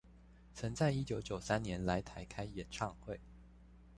[0.55, 3.19] 曾在一九九三年來台開演唱會